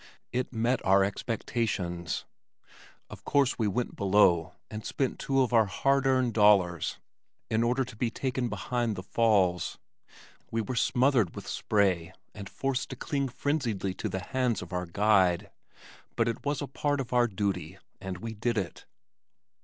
It 0.31 0.51
met 0.51 0.83
our 0.83 1.03
expectations. 1.03 2.25
Of 3.07 3.23
course 3.23 3.59
we 3.59 3.67
went 3.67 3.95
below 3.95 4.55
and 4.67 4.83
spent 4.83 5.19
two 5.19 5.41
of 5.43 5.53
our 5.53 5.67
hard 5.67 6.07
earned 6.07 6.33
dollars 6.33 6.97
in 7.51 7.61
order 7.61 7.85
to 7.85 7.95
be 7.95 8.09
taken 8.09 8.49
behind 8.49 8.95
the 8.95 9.03
falls. 9.03 9.77
We 10.49 10.59
were 10.59 10.73
smothered 10.75 11.35
with 11.35 11.47
spray 11.47 12.13
and 12.33 12.49
forced 12.49 12.89
to 12.89 12.95
cling 12.95 13.29
frenziedly 13.29 13.93
to 13.97 14.09
the 14.09 14.21
hands 14.23 14.63
of 14.63 14.73
our 14.73 14.87
guide, 14.87 15.51
but 16.15 16.27
it 16.27 16.43
was 16.43 16.63
a 16.63 16.67
part 16.67 16.99
of 16.99 17.13
our 17.13 17.27
duty, 17.27 17.77
and 18.01 18.17
we 18.17 18.33
did 18.33 18.57
it. 18.57 18.87